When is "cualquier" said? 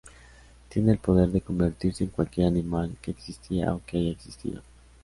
2.09-2.47